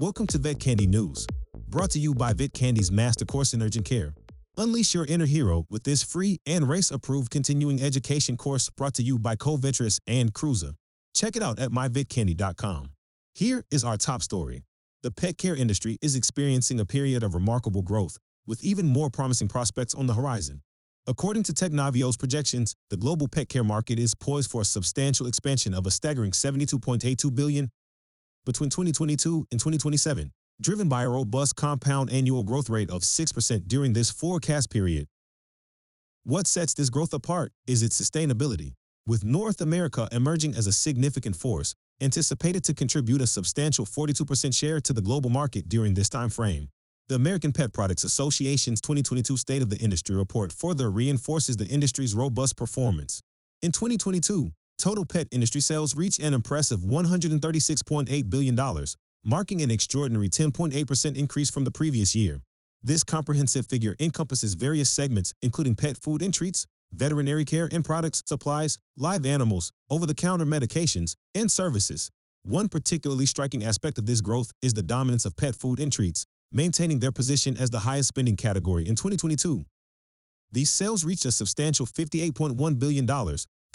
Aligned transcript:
Welcome 0.00 0.26
to 0.28 0.38
Vet 0.38 0.58
Candy 0.58 0.88
News, 0.88 1.24
brought 1.68 1.92
to 1.92 2.00
you 2.00 2.16
by 2.16 2.32
Vet 2.32 2.52
Candy's 2.52 2.90
Master 2.90 3.24
Course 3.24 3.54
in 3.54 3.62
Urgent 3.62 3.84
Care. 3.84 4.12
Unleash 4.56 4.92
your 4.92 5.06
inner 5.06 5.24
hero 5.24 5.66
with 5.70 5.84
this 5.84 6.02
free 6.02 6.40
and 6.46 6.68
RACE-approved 6.68 7.30
continuing 7.30 7.80
education 7.80 8.36
course 8.36 8.68
brought 8.70 8.94
to 8.94 9.04
you 9.04 9.20
by 9.20 9.36
Covetrus 9.36 10.00
and 10.08 10.34
Cruiser. 10.34 10.72
Check 11.14 11.36
it 11.36 11.44
out 11.44 11.60
at 11.60 11.70
myvetcandy.com. 11.70 12.90
Here 13.36 13.62
is 13.70 13.84
our 13.84 13.96
top 13.96 14.22
story. 14.22 14.64
The 15.04 15.12
pet 15.12 15.38
care 15.38 15.54
industry 15.54 15.96
is 16.02 16.16
experiencing 16.16 16.80
a 16.80 16.84
period 16.84 17.22
of 17.22 17.34
remarkable 17.34 17.82
growth, 17.82 18.18
with 18.48 18.64
even 18.64 18.88
more 18.88 19.10
promising 19.10 19.46
prospects 19.46 19.94
on 19.94 20.08
the 20.08 20.14
horizon. 20.14 20.62
According 21.06 21.44
to 21.44 21.52
Technavio's 21.52 22.16
projections, 22.16 22.74
the 22.90 22.96
global 22.96 23.28
pet 23.28 23.48
care 23.48 23.62
market 23.62 24.00
is 24.00 24.16
poised 24.16 24.50
for 24.50 24.62
a 24.62 24.64
substantial 24.64 25.28
expansion 25.28 25.72
of 25.72 25.86
a 25.86 25.92
staggering 25.92 26.32
72.82 26.32 27.32
billion 27.32 27.70
between 28.44 28.70
2022 28.70 29.46
and 29.50 29.60
2027, 29.60 30.32
driven 30.60 30.88
by 30.88 31.02
a 31.02 31.08
robust 31.08 31.56
compound 31.56 32.10
annual 32.10 32.42
growth 32.42 32.68
rate 32.68 32.90
of 32.90 33.02
6% 33.02 33.68
during 33.68 33.92
this 33.92 34.10
forecast 34.10 34.70
period. 34.70 35.06
What 36.24 36.46
sets 36.46 36.74
this 36.74 36.90
growth 36.90 37.12
apart 37.12 37.52
is 37.66 37.82
its 37.82 38.00
sustainability, 38.00 38.72
with 39.06 39.24
North 39.24 39.60
America 39.60 40.08
emerging 40.10 40.54
as 40.54 40.66
a 40.66 40.72
significant 40.72 41.36
force, 41.36 41.74
anticipated 42.00 42.64
to 42.64 42.74
contribute 42.74 43.20
a 43.20 43.26
substantial 43.26 43.84
42% 43.84 44.54
share 44.54 44.80
to 44.80 44.92
the 44.92 45.02
global 45.02 45.30
market 45.30 45.68
during 45.68 45.94
this 45.94 46.08
time 46.08 46.30
frame. 46.30 46.68
The 47.08 47.16
American 47.16 47.52
Pet 47.52 47.74
Products 47.74 48.04
Association's 48.04 48.80
2022 48.80 49.36
State 49.36 49.60
of 49.60 49.68
the 49.68 49.76
Industry 49.76 50.16
report 50.16 50.52
further 50.52 50.90
reinforces 50.90 51.58
the 51.58 51.66
industry's 51.66 52.14
robust 52.14 52.56
performance. 52.56 53.20
In 53.60 53.72
2022, 53.72 54.50
total 54.78 55.04
pet 55.04 55.28
industry 55.30 55.60
sales 55.60 55.96
reached 55.96 56.20
an 56.20 56.34
impressive 56.34 56.80
$136.8 56.80 58.30
billion, 58.30 58.84
marking 59.24 59.62
an 59.62 59.70
extraordinary 59.70 60.28
10.8% 60.28 61.16
increase 61.16 61.50
from 61.50 61.64
the 61.64 61.70
previous 61.70 62.14
year. 62.14 62.40
This 62.82 63.02
comprehensive 63.02 63.66
figure 63.66 63.96
encompasses 63.98 64.54
various 64.54 64.90
segments, 64.90 65.32
including 65.40 65.74
pet 65.74 65.96
food 65.96 66.20
and 66.20 66.34
treats, 66.34 66.66
veterinary 66.92 67.44
care 67.44 67.68
and 67.72 67.84
products, 67.84 68.22
supplies, 68.26 68.78
live 68.96 69.24
animals, 69.24 69.72
over-the-counter 69.90 70.44
medications, 70.44 71.16
and 71.34 71.50
services. 71.50 72.10
One 72.42 72.68
particularly 72.68 73.26
striking 73.26 73.64
aspect 73.64 73.96
of 73.98 74.06
this 74.06 74.20
growth 74.20 74.52
is 74.60 74.74
the 74.74 74.82
dominance 74.82 75.24
of 75.24 75.34
pet 75.36 75.54
food 75.54 75.80
and 75.80 75.90
treats, 75.90 76.26
maintaining 76.52 76.98
their 76.98 77.12
position 77.12 77.56
as 77.56 77.70
the 77.70 77.80
highest 77.80 78.08
spending 78.08 78.36
category 78.36 78.86
in 78.86 78.96
2022. 78.96 79.64
These 80.52 80.70
sales 80.70 81.04
reached 81.04 81.24
a 81.24 81.32
substantial 81.32 81.86
$58.1 81.86 82.78
billion, 82.78 83.06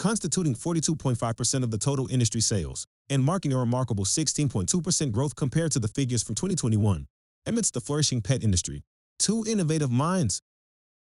constituting 0.00 0.54
42.5% 0.54 1.62
of 1.62 1.70
the 1.70 1.78
total 1.78 2.08
industry 2.10 2.40
sales, 2.40 2.86
and 3.10 3.22
marking 3.22 3.52
a 3.52 3.58
remarkable 3.58 4.04
16.2% 4.04 5.12
growth 5.12 5.36
compared 5.36 5.70
to 5.72 5.78
the 5.78 5.88
figures 5.88 6.22
from 6.22 6.34
2021. 6.34 7.06
Amidst 7.46 7.74
the 7.74 7.80
flourishing 7.80 8.22
pet 8.22 8.42
industry, 8.42 8.82
two 9.18 9.44
innovative 9.46 9.90
minds, 9.90 10.40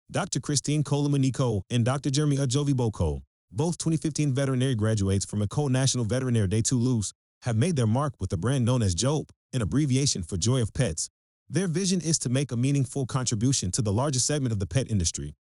Dr. 0.09 0.39
Christine 0.39 0.83
Colomaniko 0.83 1.61
and 1.69 1.85
Dr. 1.85 2.09
Jeremy 2.09 2.37
Ajoviboko, 2.37 3.21
both 3.51 3.77
2015 3.77 4.33
veterinary 4.33 4.73
graduates 4.73 5.25
from 5.25 5.41
École 5.41 5.69
Nationale 5.69 6.07
Vétérinaire 6.07 6.49
de 6.49 6.61
Toulouse, 6.61 7.13
have 7.43 7.55
made 7.55 7.75
their 7.75 7.87
mark 7.87 8.13
with 8.19 8.31
the 8.31 8.37
brand 8.37 8.65
known 8.65 8.81
as 8.81 8.95
JOPE, 8.95 9.31
an 9.53 9.61
abbreviation 9.61 10.23
for 10.23 10.37
Joy 10.37 10.61
of 10.61 10.73
Pets. 10.73 11.09
Their 11.49 11.67
vision 11.67 12.01
is 12.01 12.17
to 12.19 12.29
make 12.29 12.51
a 12.51 12.57
meaningful 12.57 13.05
contribution 13.05 13.69
to 13.71 13.81
the 13.83 13.93
largest 13.93 14.25
segment 14.25 14.53
of 14.53 14.59
the 14.59 14.65
pet 14.65 14.89
industry. 14.89 15.35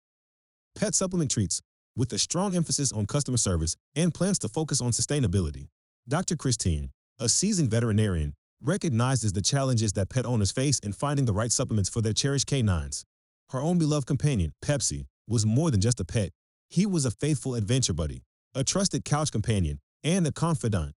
Pet 0.75 0.93
supplement 0.93 1.31
treats, 1.31 1.61
with 1.95 2.11
a 2.13 2.17
strong 2.17 2.55
emphasis 2.55 2.91
on 2.91 3.05
customer 3.05 3.37
service 3.37 3.75
and 3.95 4.13
plans 4.13 4.39
to 4.39 4.49
focus 4.49 4.81
on 4.81 4.91
sustainability. 4.91 5.67
Dr. 6.07 6.35
Christine, 6.35 6.91
a 7.19 7.29
seasoned 7.29 7.71
veterinarian, 7.71 8.33
recognizes 8.61 9.33
the 9.33 9.41
challenges 9.41 9.93
that 9.93 10.09
pet 10.09 10.25
owners 10.25 10.51
face 10.51 10.79
in 10.79 10.93
finding 10.93 11.25
the 11.25 11.33
right 11.33 11.51
supplements 11.51 11.89
for 11.89 12.01
their 12.01 12.13
cherished 12.13 12.47
canines. 12.47 13.05
Her 13.49 13.59
own 13.59 13.77
beloved 13.77 14.07
companion, 14.07 14.53
Pepsi, 14.63 15.05
was 15.27 15.45
more 15.45 15.71
than 15.71 15.81
just 15.81 15.99
a 15.99 16.05
pet. 16.05 16.31
He 16.69 16.85
was 16.85 17.05
a 17.05 17.11
faithful 17.11 17.55
adventure 17.55 17.93
buddy, 17.93 18.23
a 18.53 18.63
trusted 18.63 19.05
couch 19.05 19.31
companion, 19.31 19.79
and 20.03 20.25
a 20.27 20.31
confidant. 20.31 20.93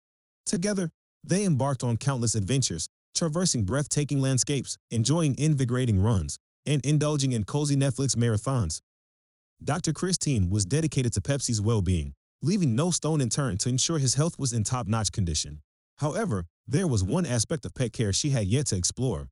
Together, 0.46 0.90
they 1.24 1.44
embarked 1.44 1.82
on 1.82 1.96
countless 1.96 2.34
adventures, 2.34 2.88
traversing 3.14 3.64
breathtaking 3.64 4.20
landscapes, 4.20 4.76
enjoying 4.90 5.36
invigorating 5.38 6.00
runs, 6.00 6.38
and 6.66 6.84
indulging 6.84 7.32
in 7.32 7.44
cozy 7.44 7.76
Netflix 7.76 8.16
marathons. 8.16 8.80
Dr. 9.62 9.92
Christine 9.92 10.50
was 10.50 10.64
dedicated 10.64 11.12
to 11.14 11.20
Pepsi's 11.20 11.60
well-being, 11.60 12.14
leaving 12.42 12.76
no 12.76 12.92
stone 12.92 13.20
unturned 13.20 13.58
to 13.60 13.68
ensure 13.68 13.98
his 13.98 14.14
health 14.14 14.38
was 14.38 14.52
in 14.52 14.62
top-notch 14.62 15.10
condition. 15.10 15.60
However, 15.96 16.44
there 16.68 16.86
was 16.86 17.02
one 17.02 17.26
aspect 17.26 17.64
of 17.64 17.74
pet 17.74 17.92
care 17.92 18.12
she 18.12 18.30
had 18.30 18.46
yet 18.46 18.66
to 18.66 18.76
explore. 18.76 19.28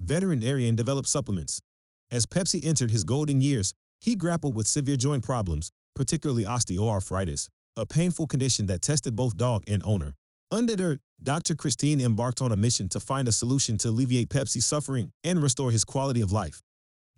Veterinarian 0.00 0.76
developed 0.76 1.08
supplements. 1.08 1.60
As 2.10 2.24
Pepsi 2.24 2.64
entered 2.64 2.90
his 2.90 3.04
golden 3.04 3.42
years, 3.42 3.74
he 4.00 4.14
grappled 4.14 4.54
with 4.54 4.66
severe 4.66 4.96
joint 4.96 5.22
problems, 5.22 5.72
particularly 5.94 6.44
osteoarthritis, 6.44 7.48
a 7.76 7.84
painful 7.84 8.26
condition 8.26 8.66
that 8.66 8.80
tested 8.80 9.14
both 9.14 9.36
dog 9.36 9.62
and 9.68 9.82
owner. 9.84 10.14
Undeterred, 10.50 11.00
Dr. 11.22 11.54
Christine 11.54 12.00
embarked 12.00 12.40
on 12.40 12.52
a 12.52 12.56
mission 12.56 12.88
to 12.90 13.00
find 13.00 13.28
a 13.28 13.32
solution 13.32 13.76
to 13.78 13.88
alleviate 13.88 14.30
Pepsi's 14.30 14.64
suffering 14.64 15.10
and 15.22 15.42
restore 15.42 15.70
his 15.70 15.84
quality 15.84 16.22
of 16.22 16.32
life. 16.32 16.62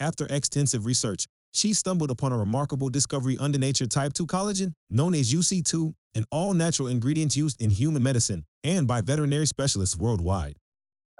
After 0.00 0.26
extensive 0.30 0.86
research, 0.86 1.26
she 1.52 1.72
stumbled 1.72 2.10
upon 2.10 2.32
a 2.32 2.38
remarkable 2.38 2.88
discovery 2.88 3.36
undenatured 3.36 3.90
type 3.90 4.12
2 4.12 4.26
collagen, 4.26 4.72
known 4.90 5.14
as 5.14 5.32
UC2, 5.32 5.94
an 6.14 6.24
all-natural 6.30 6.88
ingredient 6.88 7.36
used 7.36 7.60
in 7.60 7.70
human 7.70 8.02
medicine 8.02 8.44
and 8.64 8.86
by 8.86 9.00
veterinary 9.00 9.46
specialists 9.46 9.96
worldwide. 9.96 10.56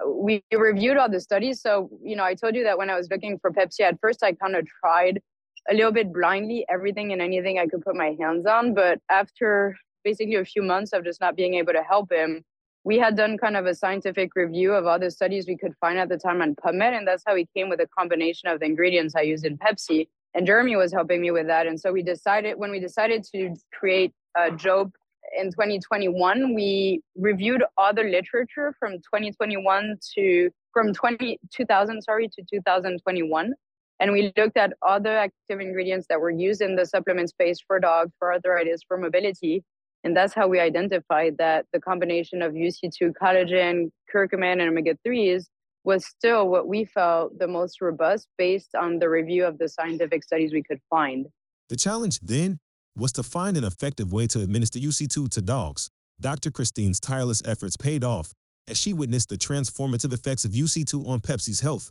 We 0.05 0.43
reviewed 0.53 0.97
all 0.97 1.09
the 1.09 1.19
studies. 1.19 1.61
So, 1.61 1.89
you 2.03 2.15
know, 2.15 2.23
I 2.23 2.35
told 2.35 2.55
you 2.55 2.63
that 2.63 2.77
when 2.77 2.89
I 2.89 2.95
was 2.95 3.09
looking 3.09 3.39
for 3.39 3.51
Pepsi, 3.51 3.81
at 3.81 3.99
first 3.99 4.23
I 4.23 4.33
kind 4.33 4.55
of 4.55 4.65
tried 4.65 5.21
a 5.69 5.73
little 5.73 5.91
bit 5.91 6.13
blindly 6.13 6.65
everything 6.69 7.11
and 7.11 7.21
anything 7.21 7.59
I 7.59 7.67
could 7.67 7.81
put 7.81 7.95
my 7.95 8.15
hands 8.19 8.45
on. 8.45 8.73
But 8.73 8.99
after 9.09 9.77
basically 10.03 10.35
a 10.35 10.45
few 10.45 10.61
months 10.61 10.93
of 10.93 11.03
just 11.03 11.21
not 11.21 11.35
being 11.35 11.55
able 11.55 11.73
to 11.73 11.83
help 11.83 12.11
him, 12.11 12.43
we 12.83 12.97
had 12.97 13.17
done 13.17 13.37
kind 13.37 13.57
of 13.57 13.65
a 13.65 13.75
scientific 13.75 14.35
review 14.35 14.73
of 14.73 14.87
all 14.87 14.99
the 14.99 15.11
studies 15.11 15.47
we 15.47 15.57
could 15.57 15.73
find 15.81 15.99
at 15.99 16.09
the 16.09 16.17
time 16.17 16.41
on 16.41 16.55
PubMed. 16.55 16.97
And 16.97 17.07
that's 17.07 17.23
how 17.25 17.35
we 17.35 17.45
came 17.55 17.69
with 17.69 17.81
a 17.81 17.87
combination 17.87 18.49
of 18.49 18.59
the 18.59 18.65
ingredients 18.65 19.15
I 19.15 19.21
used 19.21 19.45
in 19.45 19.57
Pepsi 19.57 20.07
and 20.33 20.45
Jeremy 20.45 20.75
was 20.75 20.93
helping 20.93 21.21
me 21.21 21.31
with 21.31 21.47
that. 21.47 21.67
And 21.67 21.79
so 21.79 21.91
we 21.91 22.03
decided 22.03 22.57
when 22.57 22.71
we 22.71 22.79
decided 22.79 23.23
to 23.35 23.55
create 23.73 24.13
uh, 24.37 24.51
Jope 24.51 24.93
in 25.37 25.51
2021, 25.51 26.53
we 26.53 27.01
reviewed 27.15 27.63
other 27.77 28.09
literature 28.09 28.73
from 28.79 28.93
2021 28.93 29.97
to 30.15 30.49
from 30.73 30.93
20, 30.93 31.39
2000 31.51 32.01
sorry 32.01 32.27
to 32.27 32.43
2021 32.49 33.53
and 33.99 34.11
we 34.13 34.31
looked 34.37 34.57
at 34.57 34.73
other 34.87 35.17
active 35.17 35.59
ingredients 35.59 36.07
that 36.09 36.19
were 36.19 36.29
used 36.29 36.61
in 36.61 36.75
the 36.75 36.85
supplement 36.85 37.29
space 37.29 37.59
for 37.65 37.79
dogs 37.79 38.11
for 38.17 38.33
arthritis 38.33 38.81
for 38.87 38.97
mobility 38.97 39.63
and 40.03 40.15
that's 40.15 40.33
how 40.33 40.47
we 40.47 40.59
identified 40.59 41.37
that 41.37 41.65
the 41.73 41.79
combination 41.79 42.41
of 42.41 42.53
uc2 42.53 43.13
collagen 43.21 43.89
curcumin 44.13 44.61
and 44.61 44.69
omega-3s 44.69 45.45
was 45.89 46.05
still 46.05 46.47
what 46.47 46.67
we 46.67 46.85
felt 46.85 47.39
the 47.39 47.47
most 47.47 47.81
robust 47.81 48.27
based 48.37 48.75
on 48.75 48.99
the 48.99 49.09
review 49.09 49.43
of 49.43 49.57
the 49.57 49.67
scientific 49.67 50.23
studies 50.23 50.53
we 50.53 50.61
could 50.61 50.79
find. 50.87 51.25
The 51.69 51.75
challenge 51.75 52.19
then 52.19 52.59
was 52.95 53.11
to 53.13 53.23
find 53.23 53.57
an 53.57 53.63
effective 53.63 54.13
way 54.13 54.27
to 54.27 54.39
administer 54.39 54.77
UC2 54.77 55.29
to 55.29 55.41
dogs. 55.41 55.89
Dr. 56.21 56.51
Christine's 56.51 56.99
tireless 56.99 57.41
efforts 57.43 57.75
paid 57.75 58.03
off 58.03 58.33
as 58.67 58.77
she 58.77 58.93
witnessed 58.93 59.29
the 59.29 59.35
transformative 59.35 60.13
effects 60.13 60.45
of 60.45 60.51
UC2 60.51 61.07
on 61.07 61.21
Pepsi's 61.21 61.61
health. 61.61 61.89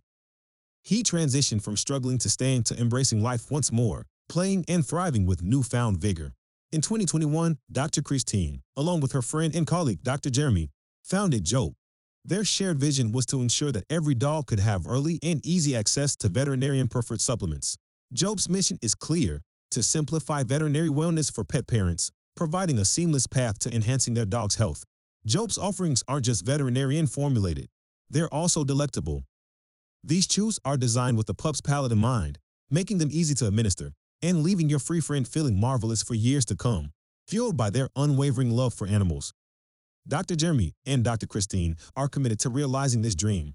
He 0.84 1.02
transitioned 1.02 1.64
from 1.64 1.76
struggling 1.76 2.18
to 2.18 2.30
staying 2.30 2.62
to 2.64 2.78
embracing 2.80 3.20
life 3.20 3.50
once 3.50 3.72
more, 3.72 4.06
playing 4.28 4.64
and 4.68 4.86
thriving 4.86 5.26
with 5.26 5.42
newfound 5.42 5.96
vigor. 5.96 6.34
In 6.70 6.82
2021, 6.82 7.58
Dr. 7.72 8.02
Christine, 8.02 8.62
along 8.76 9.00
with 9.00 9.10
her 9.10 9.22
friend 9.22 9.56
and 9.56 9.66
colleague 9.66 10.04
Dr. 10.04 10.30
Jeremy, 10.30 10.70
founded 11.02 11.42
Jope, 11.42 11.74
their 12.24 12.44
shared 12.44 12.78
vision 12.78 13.12
was 13.12 13.26
to 13.26 13.40
ensure 13.40 13.72
that 13.72 13.84
every 13.88 14.14
dog 14.14 14.46
could 14.46 14.60
have 14.60 14.86
early 14.86 15.18
and 15.22 15.44
easy 15.44 15.76
access 15.76 16.16
to 16.16 16.28
veterinarian 16.28 16.88
preferred 16.88 17.20
supplements. 17.20 17.76
Jope's 18.12 18.48
mission 18.48 18.78
is 18.82 18.94
clear 18.94 19.42
to 19.70 19.82
simplify 19.82 20.42
veterinary 20.42 20.88
wellness 20.88 21.32
for 21.32 21.44
pet 21.44 21.66
parents, 21.66 22.10
providing 22.36 22.78
a 22.78 22.84
seamless 22.84 23.26
path 23.26 23.58
to 23.60 23.74
enhancing 23.74 24.14
their 24.14 24.24
dog's 24.24 24.56
health. 24.56 24.84
Jope's 25.26 25.58
offerings 25.58 26.02
aren't 26.08 26.24
just 26.24 26.44
veterinarian 26.44 27.06
formulated, 27.06 27.66
they're 28.10 28.32
also 28.32 28.64
delectable. 28.64 29.24
These 30.04 30.26
chews 30.26 30.58
are 30.64 30.76
designed 30.76 31.16
with 31.16 31.26
the 31.26 31.34
pup's 31.34 31.60
palate 31.60 31.92
in 31.92 31.98
mind, 31.98 32.38
making 32.70 32.98
them 32.98 33.10
easy 33.12 33.34
to 33.36 33.46
administer 33.46 33.92
and 34.22 34.42
leaving 34.42 34.68
your 34.68 34.78
free 34.78 35.00
friend 35.00 35.26
feeling 35.26 35.58
marvelous 35.58 36.02
for 36.02 36.14
years 36.14 36.44
to 36.46 36.56
come. 36.56 36.92
Fueled 37.28 37.56
by 37.56 37.70
their 37.70 37.88
unwavering 37.94 38.50
love 38.50 38.72
for 38.72 38.86
animals, 38.86 39.32
Dr. 40.08 40.36
Jeremy 40.36 40.72
and 40.86 41.04
Dr. 41.04 41.26
Christine 41.26 41.76
are 41.94 42.08
committed 42.08 42.38
to 42.40 42.48
realizing 42.48 43.02
this 43.02 43.14
dream. 43.14 43.54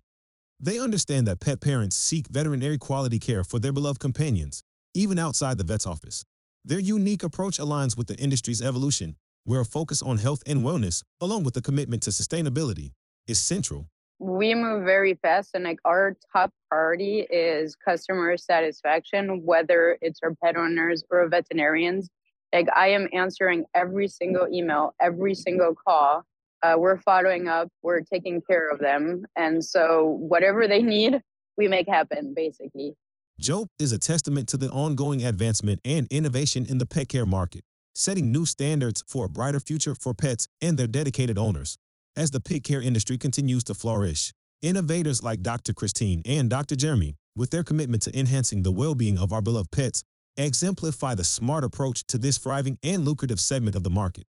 They 0.60 0.78
understand 0.78 1.26
that 1.26 1.40
pet 1.40 1.60
parents 1.60 1.96
seek 1.96 2.28
veterinary 2.28 2.78
quality 2.78 3.18
care 3.18 3.44
for 3.44 3.58
their 3.58 3.74
beloved 3.74 4.00
companions, 4.00 4.62
even 4.94 5.18
outside 5.18 5.58
the 5.58 5.64
vet's 5.64 5.88
office. 5.88 6.24
Their 6.64 6.78
unique 6.78 7.24
approach 7.24 7.58
aligns 7.58 7.98
with 7.98 8.06
the 8.06 8.16
industry's 8.18 8.62
evolution, 8.62 9.16
where 9.46 9.62
a 9.62 9.66
focus 9.66 10.04
on 10.04 10.20
health 10.20 10.44
and 10.46 10.62
wellness, 10.62 11.02
along 11.20 11.44
with 11.44 11.58
a 11.58 11.62
commitment 11.62 12.04
to 12.04 12.12
sustainability, 12.12 12.92
is 13.26 13.40
central. 13.40 13.88
we 14.20 14.54
move 14.54 14.86
very 14.86 15.16
fast 15.24 15.56
and 15.56 15.64
like 15.64 15.80
our 15.86 16.16
top 16.32 16.52
priority 16.70 17.22
is 17.32 17.76
customer 17.76 18.38
satisfaction 18.38 19.44
whether 19.44 19.98
it's 20.02 20.20
our 20.24 20.36
pet 20.42 20.56
owners 20.56 21.04
or 21.10 21.28
veterinarians 21.28 22.10
like 22.54 22.68
i 22.76 22.88
am 22.88 23.08
answering 23.12 23.66
every 23.74 24.08
single 24.08 24.48
email 24.48 24.94
every 25.02 25.34
single 25.34 25.74
call 25.74 26.24
uh, 26.64 26.76
we're 26.78 26.98
following 26.98 27.48
up 27.48 27.68
we're 27.82 28.02
taking 28.02 28.42
care 28.42 28.70
of 28.70 28.80
them 28.80 29.26
and 29.36 29.64
so 29.64 30.18
whatever 30.20 30.68
they 30.68 30.82
need 30.82 31.22
we 31.58 31.68
make 31.68 31.88
happen 31.88 32.34
basically 32.36 32.96
Jope 33.40 33.70
is 33.80 33.92
a 33.92 33.98
testament 33.98 34.48
to 34.50 34.58
the 34.58 34.70
ongoing 34.70 35.26
advancement 35.26 35.82
and 35.84 36.08
innovation 36.12 36.66
in 36.68 36.78
the 36.78 36.86
pet 36.86 37.10
care 37.10 37.26
market, 37.26 37.64
setting 37.96 38.32
new 38.32 38.46
standards 38.46 39.04
for 39.08 39.26
a 39.26 39.30
brighter 39.30 39.60
future 39.60 39.96
for 39.96 40.14
pets 40.14 40.48
and 40.62 40.78
their 40.78 40.88
dedicated 40.88 41.38
owners. 41.38 41.78
As 42.16 42.30
the 42.30 42.40
pet 42.40 42.64
care 42.64 42.82
industry 42.82 43.18
continues 43.18 43.64
to 43.66 43.74
flourish, 43.74 44.34
innovators 44.62 45.24
like 45.24 45.42
Dr. 45.42 45.74
Christine 45.74 46.22
and 46.26 46.48
Dr. 46.48 46.76
Jeremy, 46.76 47.16
with 47.36 47.50
their 47.50 47.64
commitment 47.64 48.04
to 48.04 48.18
enhancing 48.18 48.62
the 48.62 48.72
well-being 48.72 49.18
of 49.18 49.34
our 49.34 49.42
beloved 49.42 49.72
pets, 49.72 50.04
exemplify 50.38 51.16
the 51.16 51.24
smart 51.24 51.64
approach 51.64 52.06
to 52.08 52.20
this 52.20 52.38
thriving 52.38 52.78
and 52.84 53.04
lucrative 53.04 53.40
segment 53.40 53.76
of 53.76 53.84
the 53.84 53.90
market. 53.90 54.26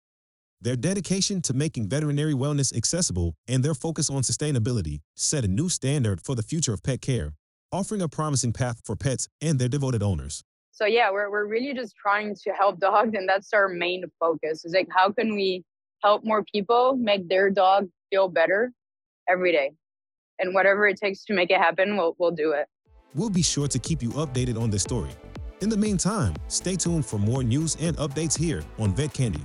Their 0.64 0.76
dedication 0.76 1.42
to 1.42 1.52
making 1.52 1.88
veterinary 1.88 2.32
wellness 2.32 2.74
accessible 2.74 3.34
and 3.46 3.62
their 3.62 3.74
focus 3.74 4.08
on 4.08 4.22
sustainability 4.22 5.00
set 5.14 5.44
a 5.44 5.48
new 5.48 5.68
standard 5.68 6.22
for 6.22 6.34
the 6.34 6.42
future 6.42 6.72
of 6.72 6.82
pet 6.82 7.02
care, 7.02 7.34
offering 7.70 8.00
a 8.00 8.08
promising 8.08 8.54
path 8.54 8.80
for 8.82 8.96
pets 8.96 9.28
and 9.42 9.58
their 9.58 9.68
devoted 9.68 10.02
owners. 10.02 10.42
So 10.72 10.86
yeah, 10.86 11.12
we're 11.12 11.30
we're 11.30 11.44
really 11.44 11.74
just 11.74 11.94
trying 11.96 12.34
to 12.34 12.50
help 12.52 12.80
dogs 12.80 13.12
and 13.12 13.28
that's 13.28 13.52
our 13.52 13.68
main 13.68 14.04
focus. 14.18 14.64
Is 14.64 14.72
like 14.72 14.88
how 14.90 15.12
can 15.12 15.34
we 15.34 15.64
help 16.02 16.24
more 16.24 16.42
people 16.44 16.96
make 16.96 17.28
their 17.28 17.50
dog 17.50 17.90
feel 18.08 18.28
better 18.28 18.72
every 19.28 19.52
day. 19.52 19.72
And 20.38 20.54
whatever 20.54 20.88
it 20.88 20.96
takes 20.96 21.26
to 21.26 21.34
make 21.34 21.50
it 21.50 21.58
happen, 21.58 21.98
we'll, 21.98 22.16
we'll 22.18 22.30
do 22.30 22.52
it. 22.52 22.68
We'll 23.14 23.28
be 23.28 23.42
sure 23.42 23.68
to 23.68 23.78
keep 23.78 24.02
you 24.02 24.08
updated 24.12 24.58
on 24.58 24.70
this 24.70 24.82
story. 24.82 25.10
In 25.60 25.68
the 25.68 25.76
meantime, 25.76 26.34
stay 26.48 26.74
tuned 26.74 27.04
for 27.04 27.18
more 27.18 27.42
news 27.42 27.76
and 27.82 27.94
updates 27.98 28.36
here 28.38 28.64
on 28.78 28.94
Vet 28.94 29.12
Candy. 29.12 29.44